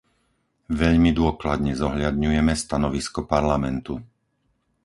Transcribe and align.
Veľmi 0.81 1.11
dôkladne 1.19 1.73
zohľadňujeme 1.81 2.53
stanovisko 2.63 3.19
Parlamentu. 3.33 3.93